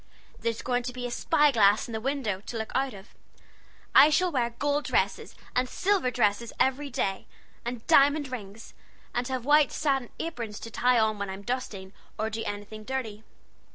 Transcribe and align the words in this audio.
There's 0.39 0.63
going 0.63 0.81
to 0.81 0.93
be 0.93 1.05
a 1.05 1.11
spy 1.11 1.51
glass 1.51 1.87
in 1.87 1.91
the 1.91 2.01
window, 2.01 2.41
to 2.47 2.57
look 2.57 2.71
out 2.73 2.95
of. 2.95 3.13
I 3.93 4.09
shall 4.09 4.31
wear 4.31 4.49
gold 4.49 4.85
dresses 4.85 5.35
and 5.55 5.69
silver 5.69 6.09
dresses 6.09 6.51
every 6.59 6.89
day, 6.89 7.27
and 7.63 7.85
diamond 7.85 8.31
rings, 8.31 8.73
and 9.13 9.27
have 9.27 9.45
white 9.45 9.71
satin 9.71 10.09
aprons 10.17 10.59
to 10.61 10.71
tie 10.71 10.97
on 10.97 11.19
when 11.19 11.29
I'm 11.29 11.43
dusting, 11.43 11.93
or 12.17 12.31
doing 12.31 12.47
anything 12.47 12.83
dirty. 12.83 13.23